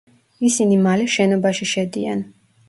ისინი 0.47 0.79
მალე 0.85 1.05
შენობაში 1.17 1.69
შედიან. 1.75 2.27